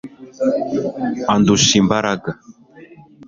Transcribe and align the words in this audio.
andusha 1.33 1.73
imbaraga 1.81 2.29